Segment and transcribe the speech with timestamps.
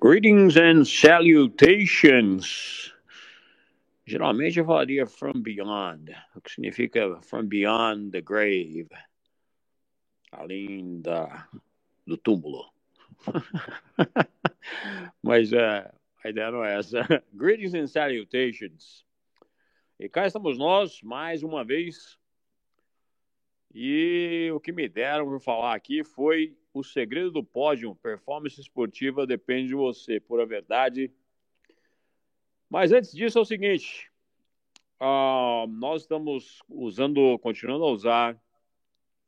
[0.00, 2.92] Greetings and salutations.
[4.04, 8.88] Geralmente eu falaria from beyond, o que significa from beyond the grave,
[10.32, 11.48] além da,
[12.06, 12.72] do túmulo.
[15.22, 15.88] Mas uh,
[16.24, 17.06] a ideia não é essa.
[17.32, 19.04] Greetings and salutations.
[19.98, 22.18] E cá estamos nós, mais uma vez.
[23.72, 27.94] E o que me deram para falar aqui foi o segredo do pódio.
[27.96, 31.10] Performance esportiva depende de você, pura verdade.
[32.68, 34.10] Mas antes disso é o seguinte:
[35.00, 38.42] uh, nós estamos usando, continuando a usar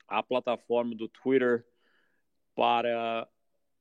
[0.07, 1.65] a plataforma do Twitter
[2.55, 3.27] para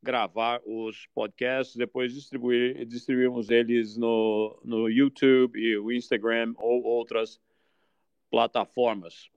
[0.02, 7.41] gravar os podcasts, depois distribuir, distribuirmos eles no, no YouTube e o Instagram ou outras
[8.29, 9.29] plataformas.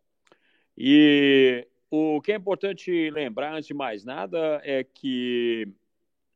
[0.77, 5.67] E o que é importante lembrar, antes de mais nada, é que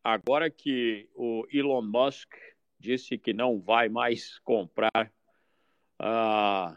[0.03, 2.35] agora que o Elon Musk
[2.79, 5.12] disse que não vai mais comprar
[6.03, 6.77] uh,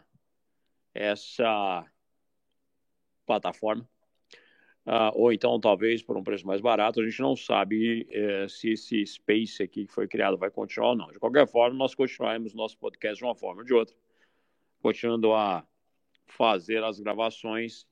[0.94, 1.84] essa
[3.26, 3.86] plataforma,
[4.86, 8.70] uh, ou então talvez por um preço mais barato, a gente não sabe uh, se
[8.70, 11.08] esse space aqui que foi criado vai continuar ou não.
[11.08, 13.96] De qualquer forma, nós continuaremos nosso podcast de uma forma ou de outra,
[14.80, 15.66] continuando a
[16.26, 17.87] fazer as gravações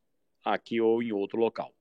[0.46, 1.72] aqui ou em outro local.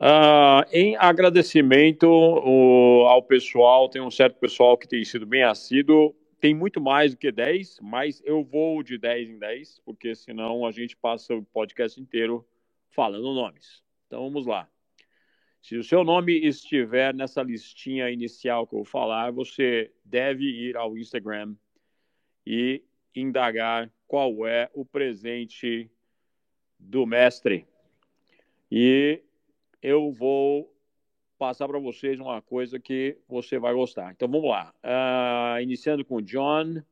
[0.00, 6.14] Uh, em agradecimento o, ao pessoal, tem um certo pessoal que tem sido bem assíduo,
[6.40, 10.64] tem muito mais do que 10, mas eu vou de 10 em 10, porque senão
[10.64, 12.46] a gente passa o podcast inteiro
[12.90, 13.82] falando nomes.
[14.06, 14.68] Então vamos lá.
[15.60, 20.76] Se o seu nome estiver nessa listinha inicial que eu vou falar, você deve ir
[20.76, 21.56] ao Instagram
[22.46, 25.90] e indagar qual é o presente
[26.78, 27.66] do mestre.
[28.70, 29.22] E
[29.82, 30.72] eu vou
[31.38, 34.12] passar para vocês uma coisa que você vai gostar.
[34.12, 34.74] Então vamos lá.
[34.82, 36.82] Uh, iniciando com John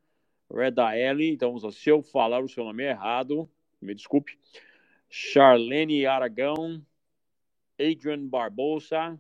[0.50, 1.30] Redaeli.
[1.30, 3.48] Então, se eu falar o seu nome errado,
[3.80, 4.38] me desculpe.
[5.08, 6.84] Charlene Aragão,
[7.78, 9.18] Adrian Barbosa,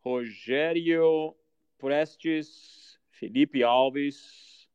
[0.00, 1.34] Rogério
[1.78, 4.68] Prestes, Felipe Alves,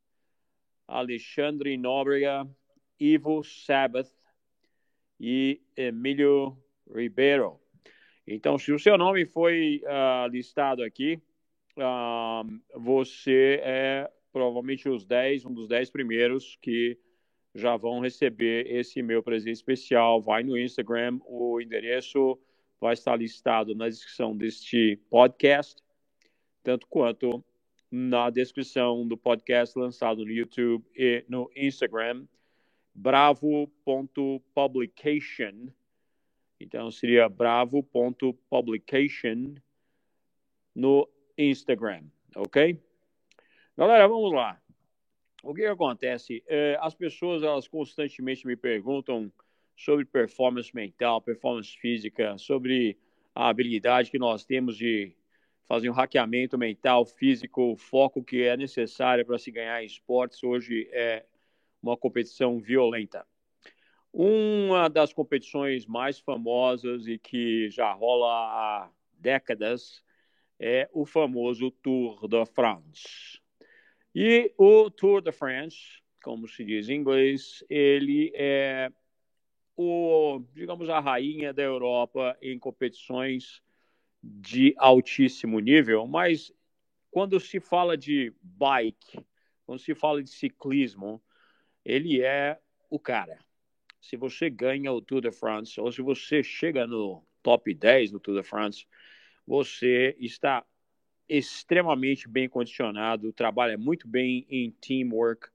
[0.88, 2.48] Alexandre Nóbrega,
[3.00, 4.12] Ivo Sabbath,
[5.22, 6.58] e Emílio
[6.92, 7.60] Ribeiro.
[8.26, 11.22] Então, se o seu nome foi uh, listado aqui,
[11.78, 16.98] uh, você é provavelmente os 10, um dos 10 primeiros que
[17.54, 20.20] já vão receber esse meu presente especial.
[20.22, 22.40] Vai no Instagram, o endereço
[22.80, 25.76] vai estar listado na descrição deste podcast,
[26.64, 27.44] tanto quanto
[27.92, 32.26] na descrição do podcast lançado no YouTube e no Instagram
[32.94, 35.70] bravo.publication.
[36.60, 39.56] Então seria bravo.publication
[40.76, 42.04] no Instagram,
[42.36, 42.78] ok?
[43.78, 44.62] Galera, vamos lá.
[45.44, 46.44] O que, acontece?
[46.48, 49.32] É, as pessoas elas constantemente me perguntam
[49.76, 52.98] sobre performance mental, performance física, sobre
[53.34, 55.16] a habilidade que nós temos de
[55.68, 60.44] fazer um hackeamento mental, físico, o foco que é necessário para se ganhar em esportes
[60.44, 61.26] hoje é
[61.82, 63.26] uma competição violenta.
[64.14, 70.04] Uma das competições mais famosas e que já rola há décadas
[70.60, 73.40] é o famoso Tour de France.
[74.14, 78.92] E o Tour de France, como se diz em inglês, ele é
[79.76, 83.62] o, digamos, a rainha da Europa em competições
[84.22, 86.54] de altíssimo nível, mas
[87.10, 89.20] quando se fala de bike,
[89.66, 91.22] quando se fala de ciclismo,
[91.86, 92.60] ele é
[92.90, 93.40] o cara.
[94.00, 98.20] Se você ganha o Tour de France, ou se você chega no top 10 do
[98.20, 98.88] Tour de France,
[99.46, 100.66] você está
[101.30, 105.48] extremamente bem condicionado, trabalha muito bem em teamwork,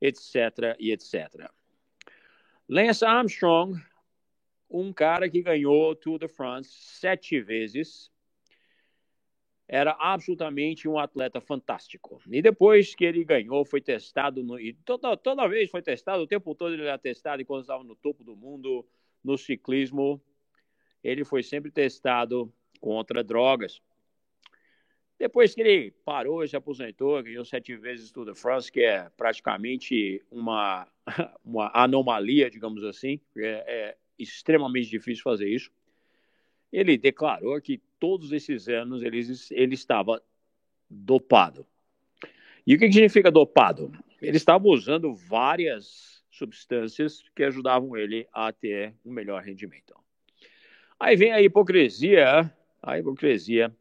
[0.00, 0.76] etc.
[0.78, 1.50] e etc.
[2.68, 3.80] Lance Armstrong,
[4.70, 8.10] um cara que ganhou o Tour de France sete vezes,
[9.68, 12.18] era absolutamente um atleta fantástico.
[12.30, 16.26] E depois que ele ganhou, foi testado, no, e toda, toda vez foi testado, o
[16.26, 18.86] tempo todo ele era testado, enquanto estava no topo do mundo
[19.22, 20.20] no ciclismo,
[21.04, 22.50] ele foi sempre testado
[22.80, 23.82] contra drogas.
[25.18, 29.10] Depois que ele parou e se aposentou, ganhou sete vezes Tour de France, que é
[29.16, 30.88] praticamente uma,
[31.44, 35.70] uma anomalia, digamos assim, é, é extremamente difícil fazer isso.
[36.72, 39.20] Ele declarou que todos esses anos ele,
[39.50, 40.22] ele estava
[40.88, 41.66] dopado.
[42.66, 43.92] E o que, significa dopado?
[44.20, 49.94] Ele estava usando várias substâncias que ajudavam ele a ter um melhor rendimento.
[51.00, 53.74] Aí vem a hipocrisia, a hipocrisia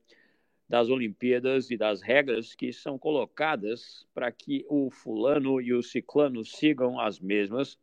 [0.70, 6.44] das Olimpíadas e das regras que são colocadas para que o fulano e o ciclano
[6.44, 7.78] sigam as mesmas,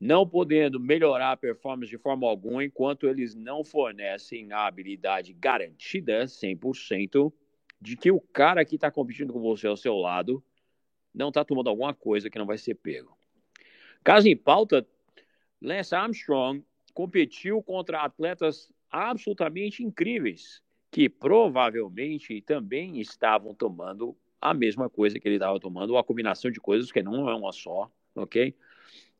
[0.00, 6.24] não podendo melhorar a performance de forma alguma enquanto eles não fornecem a habilidade garantida
[6.24, 7.30] 100%
[7.78, 10.42] de que o cara que está competindo com você ao seu lado
[11.14, 13.16] não está tomando alguma coisa que não vai ser pego.
[14.02, 14.86] Caso em pauta,
[15.60, 16.64] Lance Armstrong
[16.94, 25.36] competiu contra atletas absolutamente incríveis que provavelmente também estavam tomando a mesma coisa que ele
[25.36, 28.54] estava tomando, uma combinação de coisas que não é uma só, ok?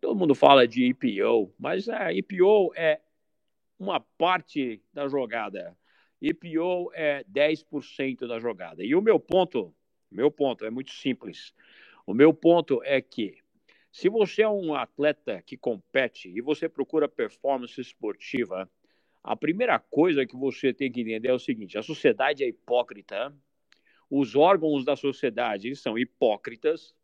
[0.01, 3.01] Todo mundo fala de EPO, mas a EPO é
[3.79, 5.77] uma parte da jogada.
[6.21, 8.83] EPO é 10% da jogada.
[8.83, 9.75] E o meu ponto,
[10.11, 11.55] meu ponto é muito simples.
[12.07, 13.39] O meu ponto é que
[13.93, 18.71] se você é um atleta que compete e você procura performance esportiva,
[19.23, 23.35] a primeira coisa que você tem que entender é o seguinte: a sociedade é hipócrita,
[24.09, 26.95] os órgãos da sociedade são hipócritas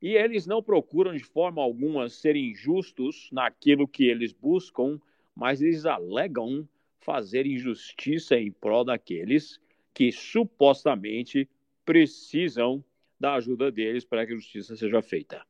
[0.00, 5.00] e eles não procuram de forma alguma serem justos naquilo que eles buscam,
[5.34, 6.68] mas eles alegam
[6.98, 9.60] fazer injustiça em prol daqueles
[9.92, 11.48] que supostamente
[11.84, 12.84] precisam
[13.18, 15.44] da ajuda deles para que a justiça seja feita.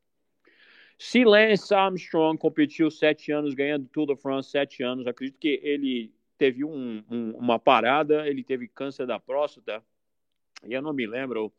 [0.98, 6.12] Se Lance Armstrong competiu sete anos, ganhando Tour de France sete anos, acredito que ele
[6.38, 9.82] teve um, um, uma parada, ele teve câncer da próstata,
[10.66, 11.52] e eu não me lembro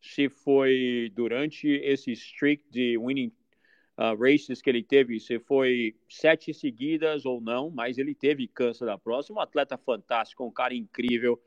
[0.00, 3.32] se foi durante esse streak de winning
[3.98, 8.86] uh, races que ele teve, se foi sete seguidas ou não, mas ele teve câncer
[8.86, 11.40] da próstata, um atleta fantástico, um cara incrível.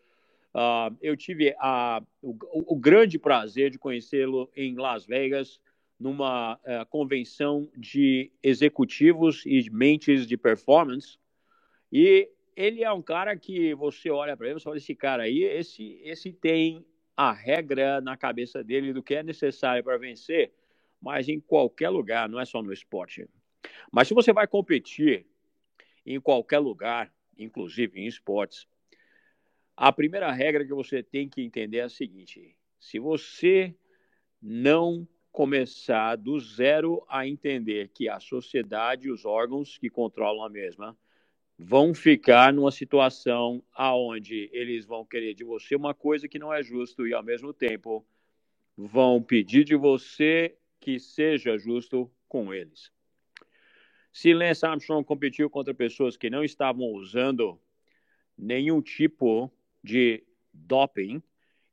[0.54, 2.36] Uh, eu tive a, o,
[2.74, 5.60] o grande prazer de conhecê-lo em Las Vegas,
[5.98, 11.18] numa uh, convenção de executivos e mentes de performance.
[11.92, 15.44] E ele é um cara que você olha para ele, você olha esse cara aí,
[15.44, 20.54] esse, esse tem a regra na cabeça dele do que é necessário para vencer,
[21.02, 23.28] mas em qualquer lugar, não é só no esporte.
[23.92, 25.26] Mas se você vai competir
[26.06, 28.68] em qualquer lugar, inclusive em esportes,
[29.76, 33.76] a primeira regra que você tem que entender é a seguinte: se você
[34.42, 40.50] não começar do zero a entender que a sociedade e os órgãos que controlam a
[40.50, 40.98] mesma
[41.64, 46.64] vão ficar numa situação aonde eles vão querer de você uma coisa que não é
[46.64, 48.04] justo e ao mesmo tempo
[48.76, 52.92] vão pedir de você que seja justo com eles.
[54.12, 57.62] Se Lance Armstrong competiu contra pessoas que não estavam usando
[58.36, 59.52] nenhum tipo
[59.84, 61.22] de doping,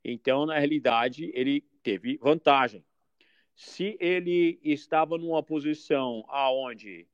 [0.05, 2.85] então na realidade ele teve vantagem
[3.55, 7.08] se ele estava numa posição aonde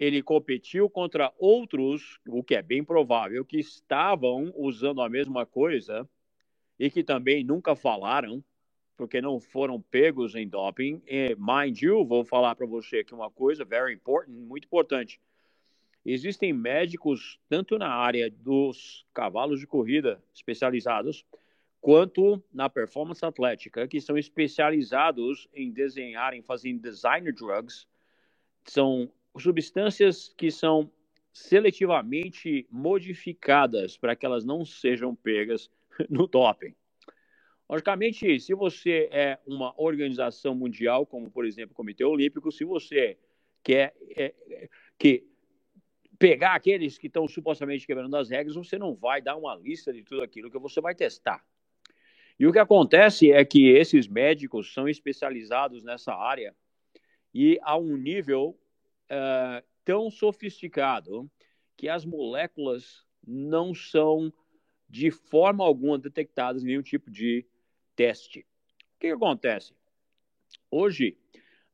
[0.00, 6.08] ele competiu contra outros, o que é bem provável, que estavam usando a mesma coisa
[6.78, 8.42] e que também nunca falaram,
[8.96, 11.02] porque não foram pegos em doping.
[11.06, 15.20] E, mind you, vou falar para você aqui uma coisa very important, muito importante.
[16.02, 21.26] Existem médicos tanto na área dos cavalos de corrida especializados,
[21.78, 27.86] quanto na performance atlética, que são especializados em desenhar, em fazer designer drugs,
[28.64, 30.90] são substâncias que são
[31.32, 35.70] seletivamente modificadas para que elas não sejam pegas
[36.10, 36.74] no doping.
[37.68, 43.16] Logicamente, se você é uma organização mundial, como por exemplo o Comitê Olímpico, se você
[43.62, 44.34] quer é,
[44.98, 45.24] que
[46.18, 50.02] pegar aqueles que estão supostamente quebrando as regras, você não vai dar uma lista de
[50.02, 51.44] tudo aquilo que você vai testar.
[52.38, 56.56] E o que acontece é que esses médicos são especializados nessa área
[57.32, 58.58] e a um nível
[59.10, 61.30] uh, tão sofisticado
[61.76, 64.32] que as moléculas não são
[64.88, 67.46] de forma alguma detectadas em nenhum tipo de
[67.94, 68.40] teste.
[68.40, 68.44] O
[69.00, 69.72] que, que acontece?
[70.70, 71.16] Hoje,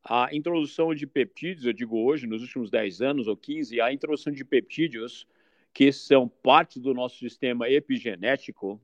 [0.04, 4.32] a introdução de peptídeos, eu digo hoje, nos últimos 10 anos ou 15, a introdução
[4.32, 5.26] de peptídeos,
[5.72, 8.80] que são parte do nosso sistema epigenético,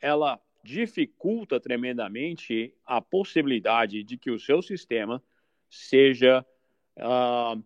[0.00, 5.22] ela dificulta tremendamente a possibilidade de que o seu sistema
[5.68, 6.46] seja,
[6.98, 7.62] uh,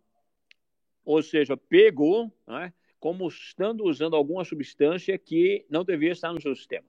[1.06, 6.54] ou seja, pego né, como estando usando alguma substância que não devia estar no seu
[6.54, 6.88] sistema.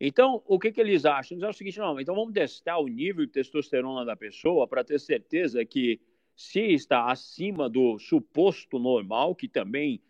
[0.00, 1.36] Então, o que, que eles acham?
[1.36, 4.82] Eles acham o seguinte: não, então vamos testar o nível de testosterona da pessoa para
[4.82, 6.00] ter certeza que,
[6.34, 10.00] se está acima do suposto normal, que também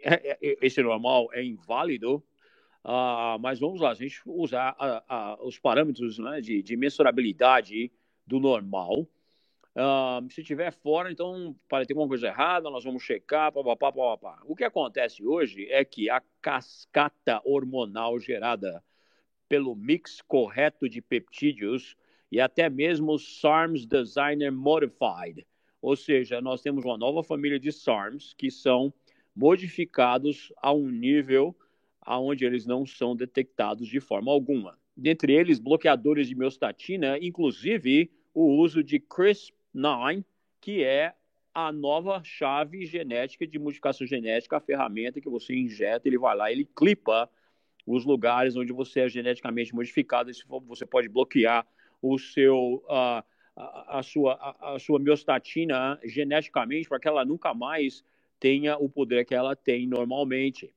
[0.00, 2.22] é, é, esse normal é inválido,
[2.84, 4.74] Uh, mas vamos lá, a gente usar
[5.40, 7.92] os parâmetros né, de, de, mensurabilidade
[8.26, 9.06] do normal.
[10.30, 14.40] Se tiver fora, então, para ter alguma coisa errada, nós vamos checar, papapá, papapá.
[14.44, 18.82] O que acontece hoje é que a cascata hormonal gerada
[19.48, 21.96] pelo mix correto de peptídeos
[22.30, 25.46] e até mesmo SARMs Designer Modified.
[25.80, 28.92] Ou seja, nós temos uma nova família de SARMs que são
[29.34, 31.56] modificados a um nível
[32.00, 34.78] aonde eles não são detectados de forma alguma.
[34.96, 38.98] Dentre eles, bloqueadores de miostatina, inclusive o uso de
[39.74, 40.24] CRISP-9,
[40.60, 41.14] que é
[41.54, 46.52] a nova chave genética de modificação genética, a ferramenta que você injeta, ele vai lá,
[46.52, 47.28] ele clipa
[47.86, 50.30] os lugares onde você é geneticamente modificado,
[50.66, 51.66] você pode bloquear
[52.02, 53.24] o seu, uh,
[53.56, 58.04] a, a, sua, a, a, sua miostatina geneticamente para que ela nunca mais
[58.38, 60.72] tenha o poder que ela tem normalmente.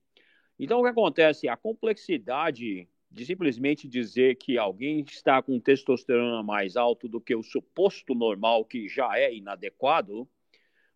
[0.57, 1.47] Então, o que acontece?
[1.47, 7.43] A complexidade de simplesmente dizer que alguém está com testosterona mais alto do que o
[7.43, 10.27] suposto normal, que já é inadequado,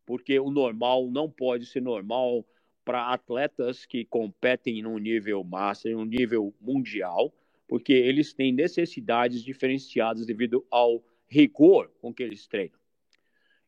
[0.06, 2.46] porque o normal não pode ser normal
[2.86, 7.34] para atletas que competem num nível master, num nível mundial,
[7.68, 12.80] porque eles têm necessidades diferenciadas devido ao rigor com que eles treinam.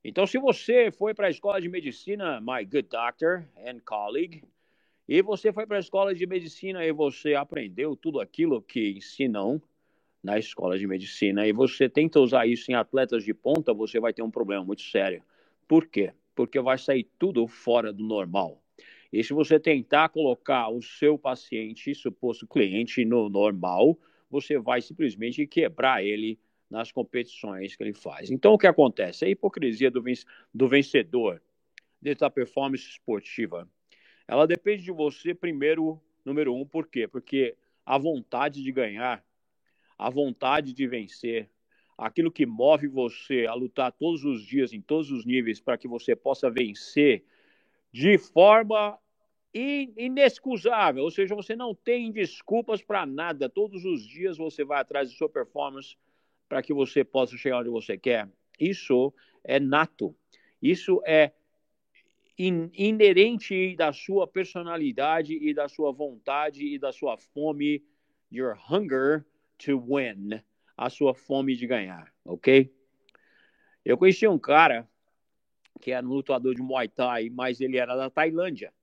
[0.03, 4.43] Então, se você foi para a escola de medicina, my good doctor and colleague,
[5.07, 9.61] e você foi para a escola de medicina e você aprendeu tudo aquilo que ensinam
[10.21, 14.11] na escola de medicina e você tenta usar isso em atletas de ponta, você vai
[14.11, 15.23] ter um problema muito sério.
[15.67, 16.11] Por quê?
[16.35, 18.61] Porque vai sair tudo fora do normal.
[19.11, 23.97] E se você tentar colocar o seu paciente, suposto cliente, no normal,
[24.29, 26.37] você vai simplesmente quebrar ele
[26.69, 28.29] nas competições que ele faz.
[28.29, 29.23] Então, o que acontece?
[29.23, 30.03] A hipocrisia do,
[30.53, 31.41] do vencedor
[32.19, 33.67] da performance esportiva
[34.27, 37.07] ela depende de você, primeiro, número um, por quê?
[37.07, 37.55] Porque
[37.85, 39.23] a vontade de ganhar,
[39.97, 41.49] a vontade de vencer,
[41.97, 45.87] aquilo que move você a lutar todos os dias, em todos os níveis, para que
[45.87, 47.23] você possa vencer
[47.91, 48.99] de forma
[49.53, 53.49] inexcusável, ou seja, você não tem desculpas para nada.
[53.49, 55.95] Todos os dias você vai atrás de sua performance
[56.47, 58.29] para que você possa chegar onde você quer.
[58.59, 60.15] Isso é nato.
[60.61, 61.31] Isso é
[62.37, 67.83] in, inerente da sua personalidade e da sua vontade e da sua fome,
[68.31, 69.25] your hunger
[69.57, 70.41] to win,
[70.77, 72.71] a sua fome de ganhar, ok?
[73.83, 74.87] Eu conheci um cara
[75.79, 78.73] que era um lutador de Muay Thai, mas ele era da Tailândia.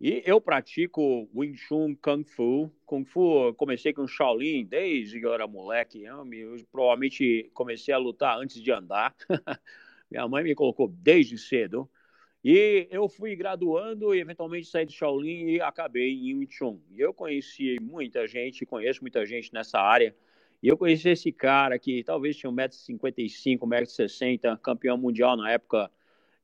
[0.00, 2.70] E eu pratico Wing Chun Kung Fu.
[2.84, 6.02] Kung Fu, comecei com Shaolin desde que eu era moleque.
[6.02, 9.14] Eu, eu provavelmente comecei a lutar antes de andar.
[10.10, 11.88] Minha mãe me colocou desde cedo.
[12.44, 16.80] E eu fui graduando e eventualmente saí de Shaolin e acabei em Wing.
[16.90, 20.14] E eu conheci muita gente, conheço muita gente nessa área.
[20.60, 25.88] E eu conheci esse cara que talvez tinha 1,55m, 1,60m, campeão mundial na época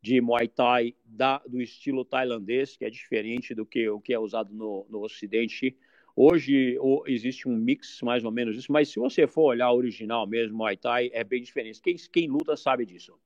[0.01, 4.19] de Muay Thai da, do estilo tailandês, que é diferente do que o que é
[4.19, 5.77] usado no, no Ocidente.
[6.15, 10.29] Hoje existe um mix mais ou menos disso, mas se você for olhar o original
[10.29, 11.81] mesmo, Muay Thai é bem diferente.
[11.81, 13.19] Quem, quem luta sabe disso.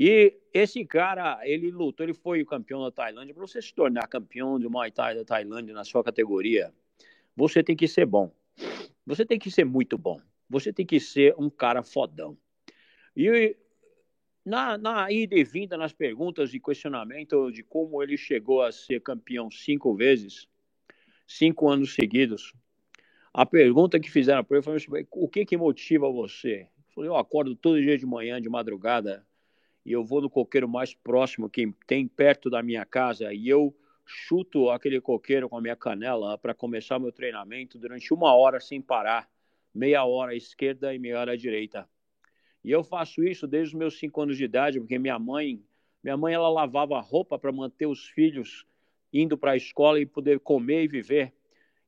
[0.00, 3.34] E esse cara, ele lutou, ele foi o campeão da Tailândia.
[3.34, 6.72] Para você se tornar campeão de Muay Thai da Tailândia na sua categoria,
[7.34, 8.32] você tem que ser bom.
[9.04, 10.20] Você tem que ser muito bom.
[10.48, 12.38] Você tem que ser um cara fodão.
[13.16, 13.56] E
[14.44, 19.02] na, na ida e vinda, nas perguntas e questionamento de como ele chegou a ser
[19.02, 20.48] campeão cinco vezes,
[21.26, 22.54] cinco anos seguidos,
[23.34, 26.68] a pergunta que fizeram para ele foi: o que que motiva você?
[26.86, 29.26] Eu falei: eu acordo todo dia de manhã, de madrugada,
[29.88, 33.74] e eu vou no coqueiro mais próximo que tem perto da minha casa e eu
[34.04, 38.82] chuto aquele coqueiro com a minha canela para começar meu treinamento durante uma hora sem
[38.82, 39.26] parar,
[39.74, 41.88] meia hora à esquerda e meia hora à direita.
[42.62, 45.64] E eu faço isso desde os meus cinco anos de idade, porque minha mãe,
[46.04, 48.66] minha mãe ela lavava roupa para manter os filhos
[49.10, 51.32] indo para a escola e poder comer e viver.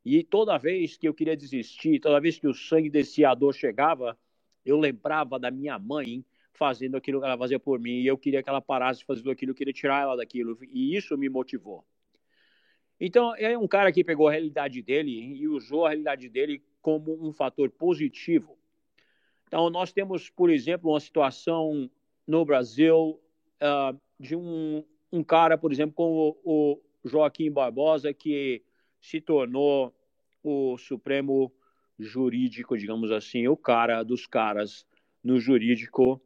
[0.03, 4.19] E toda vez que eu queria desistir, toda vez que o sangue desse dor chegava,
[4.65, 6.25] eu lembrava da minha mãe
[6.61, 9.23] fazendo aquilo que ela fazia por mim, e eu queria que ela parasse de fazer
[9.23, 11.83] tudo aquilo, eu queria tirar ela daquilo, e isso me motivou.
[13.01, 17.17] Então, é um cara que pegou a realidade dele e usou a realidade dele como
[17.27, 18.59] um fator positivo.
[19.47, 21.91] Então, nós temos, por exemplo, uma situação
[22.27, 23.19] no Brasil
[23.63, 28.63] uh, de um, um cara, por exemplo, como o Joaquim Barbosa, que
[29.01, 29.95] se tornou
[30.45, 31.51] o Supremo
[31.99, 34.87] Jurídico, digamos assim, o cara dos caras
[35.25, 36.21] no jurídico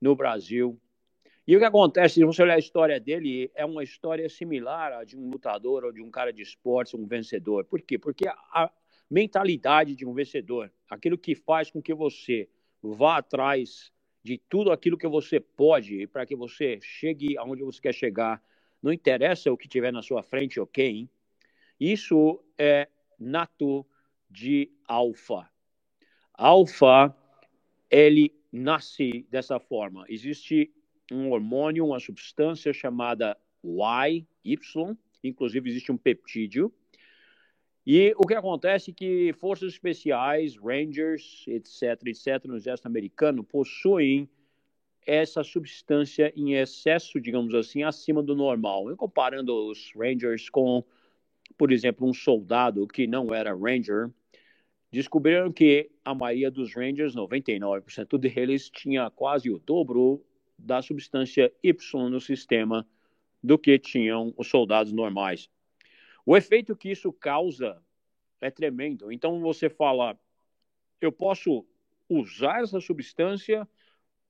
[0.00, 0.78] no Brasil.
[1.46, 5.04] E o que acontece, se você olhar a história dele, é uma história similar à
[5.04, 7.64] de um lutador ou de um cara de esporte, um vencedor.
[7.64, 7.96] Por quê?
[7.98, 8.70] Porque a
[9.08, 12.48] mentalidade de um vencedor, aquilo que faz com que você
[12.82, 13.92] vá atrás
[14.24, 18.42] de tudo aquilo que você pode para que você chegue aonde você quer chegar,
[18.82, 21.08] não interessa o que tiver na sua frente, ok?
[21.78, 22.88] Isso é
[23.18, 23.86] nato
[24.28, 25.48] de alfa.
[26.34, 27.16] Alfa,
[27.88, 30.04] ele nasce dessa forma.
[30.08, 30.72] Existe
[31.12, 36.72] um hormônio, uma substância chamada Y, Y, inclusive existe um peptídeo.
[37.86, 44.28] E o que acontece é que forças especiais, Rangers, etc., etc., no exército americano, possuem
[45.06, 48.90] essa substância em excesso, digamos assim, acima do normal.
[48.90, 50.82] Eu comparando os Rangers com,
[51.56, 54.10] por exemplo, um soldado que não era Ranger,
[54.96, 60.24] descobriram que a maioria dos Rangers, 99% deles, tinha quase o dobro
[60.58, 62.88] da substância Y no sistema
[63.42, 65.50] do que tinham os soldados normais.
[66.24, 67.78] O efeito que isso causa
[68.40, 69.12] é tremendo.
[69.12, 70.18] Então você fala,
[70.98, 71.66] eu posso
[72.08, 73.68] usar essa substância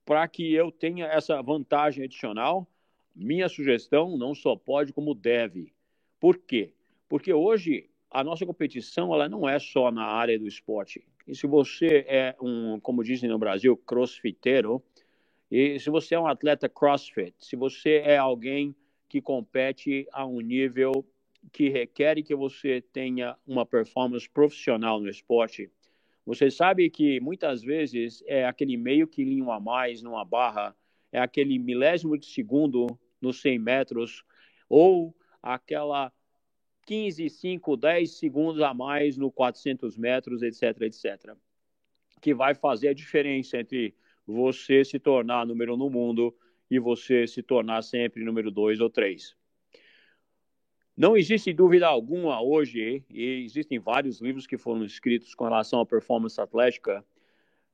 [0.05, 2.69] para que eu tenha essa vantagem adicional?
[3.15, 5.73] Minha sugestão não só pode como deve.
[6.19, 6.73] Por quê?
[7.09, 11.07] Porque hoje a nossa competição ela não é só na área do esporte.
[11.27, 14.83] E se você é um, como dizem no Brasil, crossfiteiro,
[15.51, 18.75] e se você é um atleta crossfit, se você é alguém
[19.09, 21.05] que compete a um nível
[21.53, 25.71] que requer que você tenha uma performance profissional no esporte,
[26.25, 30.77] você sabe que muitas vezes é aquele meio quilinho a mais numa barra,
[31.13, 32.87] é aquele milésimo de segundo
[33.21, 34.25] nos 100 metros,
[34.69, 36.13] ou aquela
[36.87, 41.35] 15, 5, 10 segundos a mais no 400 metros, etc, etc.
[42.21, 43.95] Que vai fazer a diferença entre
[44.27, 46.35] você se tornar número um no mundo
[46.71, 49.37] e você se tornar sempre número dois ou três.
[50.97, 55.85] Não existe dúvida alguma hoje, e existem vários livros que foram escritos com relação à
[55.87, 57.05] performance atlética,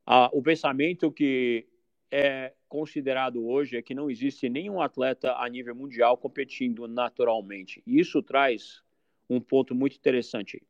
[0.04, 1.68] ah, o pensamento que
[2.10, 7.82] é considerado hoje é que não existe nenhum atleta a nível mundial competindo naturalmente.
[7.86, 8.82] Isso traz
[9.34, 10.62] um ponto muito interessante.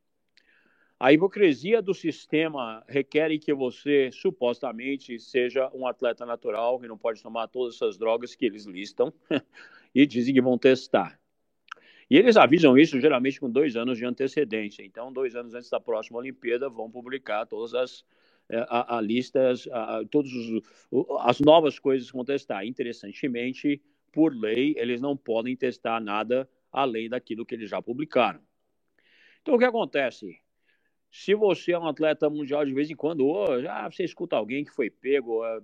[0.99, 7.21] A hipocrisia do sistema requer que você supostamente seja um atleta natural que não pode
[7.21, 9.13] tomar todas essas drogas que eles listam
[9.95, 11.19] e dizem que vão testar.
[12.09, 14.85] E eles avisam isso geralmente com dois anos de antecedência.
[14.85, 18.05] Então, dois anos antes da próxima Olimpíada, vão publicar todas as
[18.49, 20.31] é, a, a listas, a, todas
[21.21, 22.65] as novas coisas que vão testar.
[22.65, 23.81] Interessantemente,
[24.13, 28.41] por lei, eles não podem testar nada além daquilo que eles já publicaram.
[29.43, 30.41] Então, o que acontece?
[31.13, 34.65] se você é um atleta mundial de vez em quando, oh, já você escuta alguém
[34.65, 35.63] que foi pego, uh,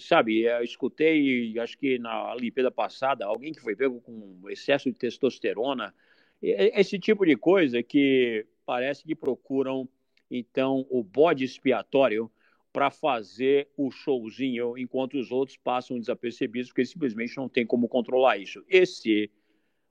[0.00, 0.40] sabe?
[0.40, 5.94] Eu escutei, acho que na Olimpíada passada, alguém que foi pego com excesso de testosterona,
[6.40, 9.86] esse tipo de coisa que parece que procuram
[10.30, 12.30] então o bode expiatório
[12.72, 18.38] para fazer o showzinho enquanto os outros passam desapercebidos porque simplesmente não tem como controlar
[18.38, 18.64] isso.
[18.66, 19.30] E se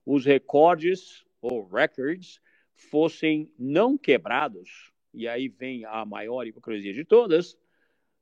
[0.04, 2.40] os recordes ou records
[2.76, 7.58] fossem não quebrados, e aí vem a maior hipocrisia de todas,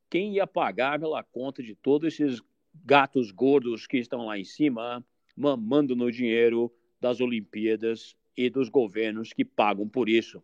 [0.09, 2.41] quem ia pagar pela conta de todos esses
[2.83, 9.33] gatos gordos que estão lá em cima, mamando no dinheiro das Olimpíadas e dos governos
[9.33, 10.41] que pagam por isso.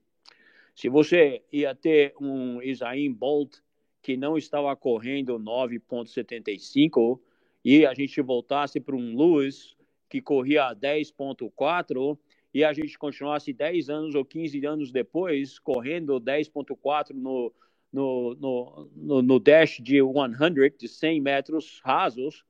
[0.75, 3.57] Se você ia ter um Usain Bolt
[4.01, 7.19] que não estava correndo 9.75
[7.63, 9.75] e a gente voltasse para um Lewis
[10.09, 12.17] que corria 10.4,
[12.53, 17.53] e a gente continuasse 10 anos ou 15 anos depois, correndo 10.4 no,
[17.91, 22.43] no, no, no, dash de 100, de 100 metros rasos,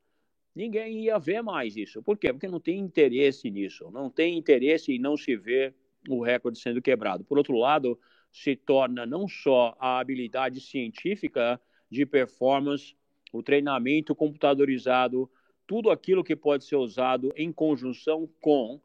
[0.56, 2.02] ninguém ia ver mais isso.
[2.02, 2.34] Por quê?
[2.34, 3.92] Porque não tem interesse nisso.
[3.92, 5.76] Não tem interesse em não se ver
[6.10, 7.24] o recorde sendo quebrado.
[7.24, 8.00] Por outro lado,
[8.32, 12.96] se torna não só a habilidade científica de performance,
[13.32, 15.30] o treinamento computadorizado,
[15.68, 18.82] tudo aquilo que pode ser usado em conjunção com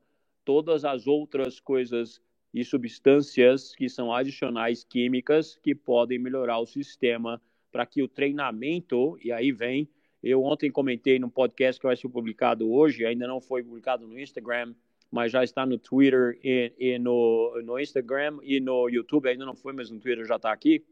[0.46, 2.22] todas as outras coisas
[2.54, 9.18] e substâncias que são adicionais químicas que podem melhorar o sistema para que o treinamento,
[9.22, 9.90] e aí vem,
[10.22, 14.18] eu ontem comentei no podcast que vai ser publicado hoje, ainda não foi publicado no
[14.18, 14.72] Instagram,
[15.10, 19.56] mas já está no Twitter e, e no, no Instagram e no YouTube, ainda não
[19.56, 20.84] foi, mas no Twitter já está aqui.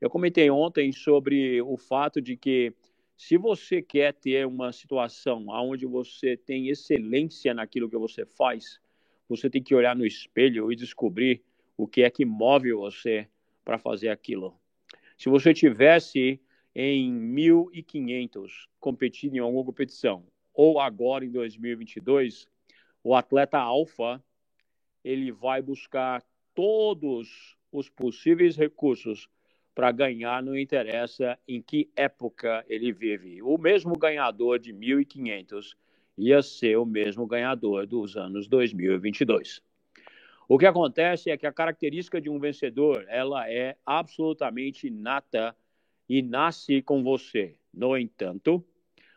[0.00, 2.72] Eu comentei ontem sobre o fato de que
[3.14, 8.80] se você quer ter uma situação onde você tem excelência naquilo que você faz,
[9.28, 11.42] você tem que olhar no espelho e descobrir
[11.76, 13.28] o que é que move você
[13.64, 14.58] para fazer aquilo.
[15.18, 16.40] Se você tivesse
[16.74, 22.48] em 1500 competindo em alguma competição, ou agora em 2022,
[23.02, 24.22] o atleta alfa
[25.04, 26.22] ele vai buscar
[26.54, 29.28] todos os possíveis recursos
[29.74, 33.42] para ganhar, não interessa em que época ele vive.
[33.42, 35.76] O mesmo ganhador de 1500
[36.16, 39.60] ia ser o mesmo ganhador dos anos 2022.
[40.48, 45.56] O que acontece é que a característica de um vencedor, ela é absolutamente nata
[46.08, 47.56] e nasce com você.
[47.74, 48.64] No entanto,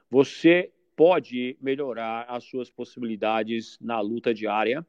[0.09, 4.85] você pode melhorar as suas possibilidades na luta diária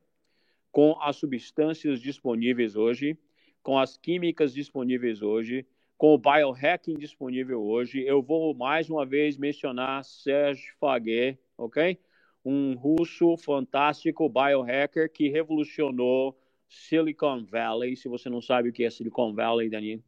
[0.73, 3.19] com as substâncias disponíveis hoje,
[3.63, 5.67] com as químicas disponíveis hoje,
[5.99, 8.03] com o biohacking disponível hoje.
[8.03, 11.99] Eu vou mais uma vez mencionar Serge Faguet, ok?
[12.45, 16.37] Um russo fantástico biohacker que revolucionou
[16.69, 17.97] Silicon Valley.
[17.97, 20.01] Se você não sabe o que é Silicon Valley, Daniel,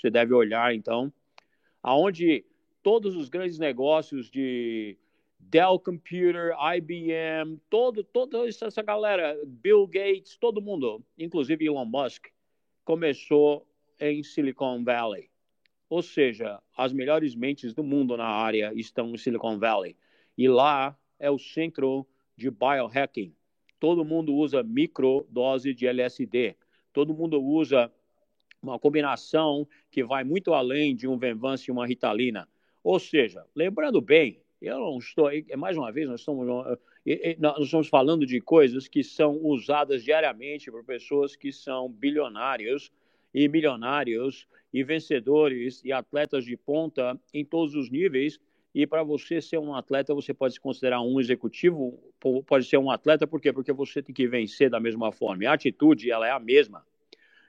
[0.00, 1.12] você deve olhar então,
[1.82, 2.44] aonde
[2.82, 4.98] todos os grandes negócios de
[5.38, 12.26] Dell Computer, IBM, todo, toda essa galera, Bill Gates, todo mundo, inclusive Elon Musk,
[12.84, 13.66] começou
[14.00, 15.30] em Silicon Valley.
[15.88, 19.96] Ou seja, as melhores mentes do mundo na área estão em Silicon Valley.
[20.38, 23.34] E lá é o centro de biohacking.
[23.80, 26.56] Todo mundo usa microdose de LSD.
[26.92, 27.92] Todo mundo usa
[28.62, 32.48] uma combinação que vai muito além de um Venvance e uma Ritalina.
[32.84, 36.46] Ou seja, lembrando bem, eu não estou, mais uma vez, nós estamos,
[37.38, 42.92] nós estamos falando de coisas que são usadas diariamente por pessoas que são bilionários
[43.34, 48.40] e milionários e vencedores e atletas de ponta em todos os níveis.
[48.78, 51.98] E para você ser um atleta, você pode se considerar um executivo,
[52.46, 53.52] pode ser um atleta, por quê?
[53.52, 55.42] Porque você tem que vencer da mesma forma.
[55.42, 56.86] E a atitude, ela é a mesma.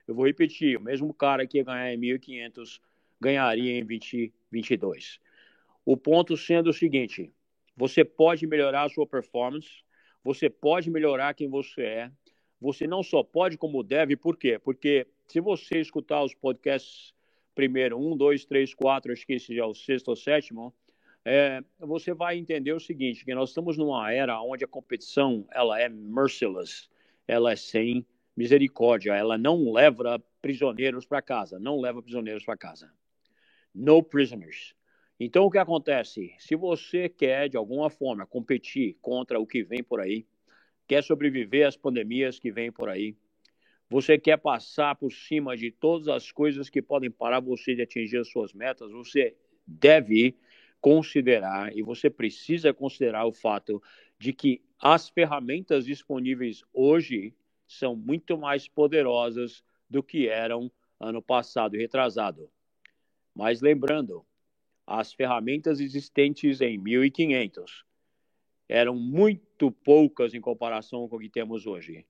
[0.07, 2.81] Eu vou repetir, o mesmo cara que ia ganhar em 1.500
[3.21, 5.19] ganharia em 2022.
[5.85, 7.31] O ponto sendo o seguinte:
[7.77, 9.83] você pode melhorar a sua performance,
[10.23, 12.11] você pode melhorar quem você é,
[12.59, 14.57] você não só pode, como deve, por quê?
[14.57, 17.13] Porque se você escutar os podcasts
[17.53, 20.73] primeiro, um, dois, três, quatro, acho que esse já é o sexto ou sétimo,
[21.25, 25.79] é, você vai entender o seguinte, que nós estamos numa era onde a competição ela
[25.79, 26.89] é merciless,
[27.27, 28.05] ela é sem
[28.35, 32.91] misericórdia, ela não leva prisioneiros para casa, não leva prisioneiros para casa.
[33.75, 34.73] No prisoners.
[35.19, 36.33] Então, o que acontece?
[36.39, 40.25] Se você quer, de alguma forma, competir contra o que vem por aí,
[40.87, 43.15] quer sobreviver às pandemias que vêm por aí,
[43.89, 48.17] você quer passar por cima de todas as coisas que podem parar você de atingir
[48.17, 49.35] as suas metas, você
[49.67, 50.37] deve
[50.81, 53.81] considerar e você precisa considerar o fato
[54.17, 57.33] de que as ferramentas disponíveis hoje
[57.67, 62.49] são muito mais poderosas do que eram ano passado e retrasado.
[63.33, 64.25] Mas lembrando,
[64.85, 67.85] as ferramentas existentes em 1500
[68.67, 72.05] eram muito poucas em comparação com o que temos hoje.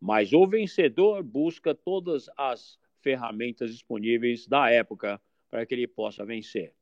[0.00, 6.74] Mas o vencedor busca todas as ferramentas disponíveis da época para que ele possa vencer.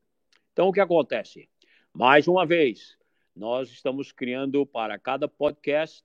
[0.52, 1.48] Então, o que acontece?
[1.94, 2.98] Mais uma vez,
[3.34, 6.04] nós estamos criando para cada podcast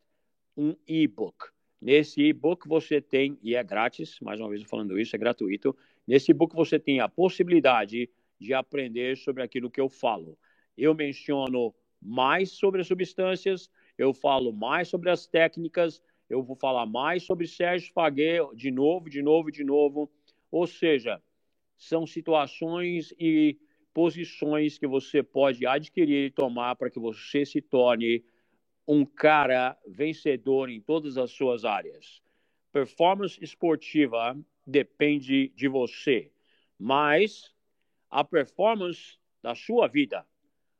[0.55, 1.49] um e-book.
[1.81, 5.75] Nesse e-book você tem, e é grátis, mais uma vez falando isso, é gratuito.
[6.07, 10.37] Nesse e-book você tem a possibilidade de aprender sobre aquilo que eu falo.
[10.77, 16.85] Eu menciono mais sobre as substâncias, eu falo mais sobre as técnicas, eu vou falar
[16.85, 20.09] mais sobre Sérgio Faguet de novo, de novo, de novo.
[20.49, 21.21] Ou seja,
[21.77, 23.57] são situações e
[23.97, 28.23] posições que você pode adquirir e tomar para que você se torne
[28.87, 32.21] um cara vencedor em todas as suas áreas.
[32.71, 36.31] Performance esportiva depende de você,
[36.77, 37.51] mas
[38.07, 40.23] a performance da sua vida,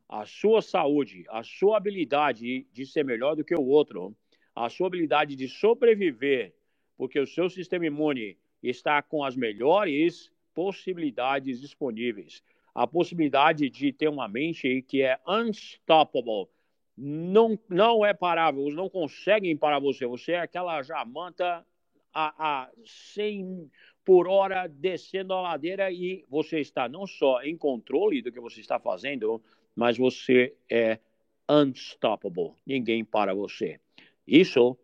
[0.07, 4.15] a sua saúde, a sua habilidade de ser melhor do que o outro,
[4.53, 6.53] a sua habilidade de sobreviver,
[6.95, 12.43] porque o seu sistema imune está com as melhores possibilidades disponíveis.
[12.77, 16.47] A possibilidade de ter uma mente que é unstoppable,
[16.95, 20.05] não, não é parável, não conseguem parar você.
[20.05, 21.65] Você é aquela jamanta
[22.13, 23.71] a, a 100
[24.05, 28.61] por hora descendo a ladeira e você está não só em controle do que você
[28.61, 29.41] está fazendo,
[29.75, 30.99] mas você é
[31.49, 32.51] unstoppable.
[32.63, 33.79] Ninguém para você.
[34.27, 34.77] Isso,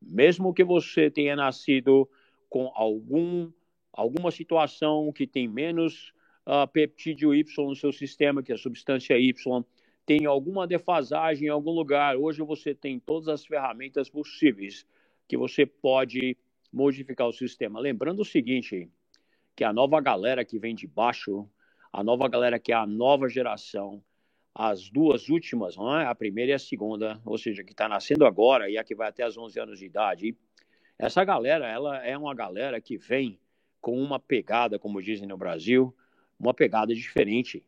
[0.00, 2.08] mesmo que você tenha nascido
[2.48, 3.50] com algum,
[3.92, 6.13] alguma situação que tem menos
[6.46, 9.64] uh, peptídeo Y no seu sistema, que é a substância Y,
[10.06, 12.16] tem alguma defasagem em algum lugar.
[12.16, 14.86] Hoje você tem todas as ferramentas possíveis
[15.26, 16.36] que você pode
[16.72, 17.80] modificar o sistema.
[17.80, 18.90] Lembrando o seguinte,
[19.56, 21.48] que a nova galera que vem de baixo,
[21.92, 24.02] a nova galera que é a nova geração,
[24.54, 26.06] as duas últimas, não é?
[26.06, 29.08] a primeira e a segunda, ou seja, que está nascendo agora e a que vai
[29.08, 30.36] até os 11 anos de idade,
[30.98, 33.38] essa galera, ela é uma galera que vem
[33.80, 35.94] com uma pegada, como dizem no Brasil,
[36.38, 37.64] uma pegada diferente.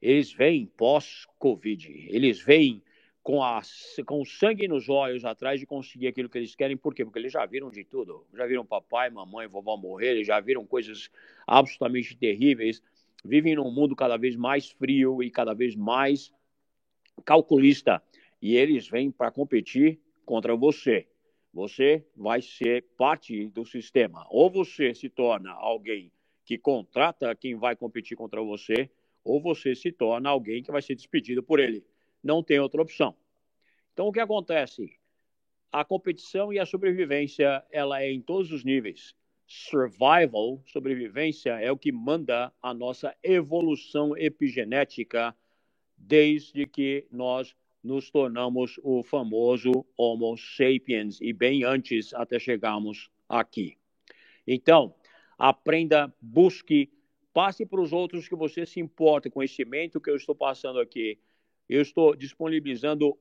[0.00, 2.82] Eles vêm pós-Covid, eles vêm
[3.24, 3.62] com, a,
[4.04, 6.76] com sangue nos olhos atrás de conseguir aquilo que eles querem.
[6.76, 7.04] Por quê?
[7.04, 8.26] Porque eles já viram de tudo.
[8.34, 11.10] Já viram papai, mamãe, vovó morrer, eles já viram coisas
[11.46, 12.82] absolutamente terríveis.
[13.24, 16.30] Vivem num mundo cada vez mais frio e cada vez mais
[17.24, 18.02] calculista.
[18.42, 21.08] E eles vêm para competir contra você.
[21.50, 24.26] Você vai ser parte do sistema.
[24.28, 26.12] Ou você se torna alguém
[26.44, 28.90] que contrata quem vai competir contra você,
[29.22, 31.84] ou você se torna alguém que vai ser despedido por ele
[32.24, 33.14] não tem outra opção.
[33.92, 34.90] Então, o que acontece?
[35.70, 39.14] A competição e a sobrevivência, ela é em todos os níveis.
[39.46, 45.36] Survival, sobrevivência, é o que manda a nossa evolução epigenética
[45.96, 53.76] desde que nós nos tornamos o famoso Homo sapiens e bem antes até chegarmos aqui.
[54.46, 54.94] Então,
[55.38, 56.90] aprenda, busque,
[57.32, 61.18] passe para os outros que você se importa, conhecimento que eu estou passando aqui
[61.68, 63.16] eu estou disponibilizando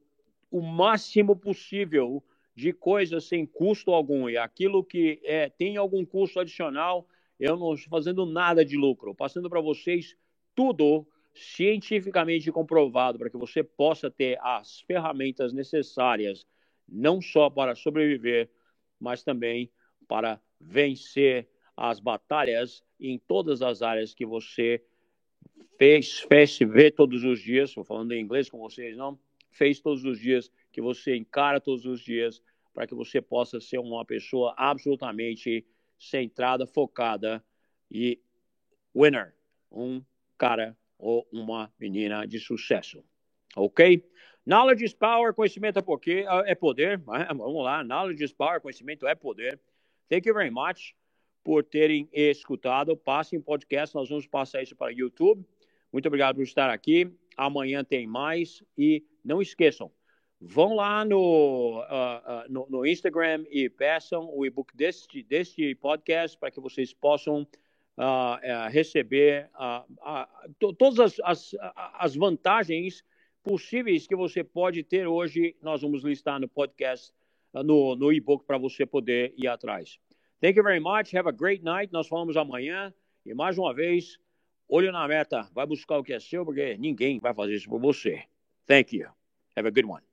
[0.52, 2.24] o máximo possível
[2.56, 4.30] de coisas sem custo algum.
[4.30, 7.08] E aquilo que é, tem algum custo adicional,
[7.40, 9.16] eu não estou fazendo nada de lucro.
[9.16, 10.16] Passando para vocês
[10.54, 16.46] tudo cientificamente comprovado para que você possa ter as ferramentas necessárias,
[16.88, 18.52] não só para sobreviver,
[19.00, 19.72] mas também
[20.08, 24.84] para vencer as batalhas em todas as áreas que você
[25.78, 29.20] fez, fez ver todos os dias, estou falando em inglês com vocês, não?
[29.52, 32.42] Fez todos os dias, que você encara todos os dias,
[32.74, 35.66] para que você possa ser uma pessoa absolutamente
[36.00, 37.44] centrada, focada
[37.90, 38.20] e
[38.96, 39.36] winner,
[39.72, 40.04] um
[40.38, 43.04] cara ou uma menina de sucesso.
[43.56, 44.04] Ok?
[44.46, 46.98] Knowledge is power, conhecimento é, porque, é poder.
[46.98, 49.60] Vamos lá, knowledge is power, conhecimento é poder.
[50.10, 50.96] Thank you very much
[51.44, 52.96] por terem escutado.
[52.96, 55.46] Passem podcast, nós vamos passar isso para o YouTube.
[55.92, 57.12] Muito obrigado por estar aqui.
[57.38, 58.64] Amanhã tem mais.
[58.78, 59.92] E não esqueçam,
[60.40, 66.38] vão lá no, uh, uh, no, no, Instagram e peçam o e-book deste, deste podcast
[66.38, 67.48] para que vocês possam
[67.98, 69.50] uh, receber
[70.78, 73.04] todas as, as, as vantagens
[73.44, 75.56] possíveis que você pode ter hoje.
[75.62, 77.14] Nós vamos listar no podcast,
[77.54, 80.00] no, no e-book, para você poder ir atrás.
[80.44, 81.16] Thank you very much.
[81.16, 81.94] Have a great night.
[81.94, 82.94] Nós falamos amanhã.
[83.26, 84.20] E mais uma vez,
[84.68, 85.50] olho na meta.
[85.54, 88.26] Vai buscar o que é seu, porque ninguém vai fazer isso por você.
[88.68, 89.08] Thank you.
[89.56, 90.04] Have a good one.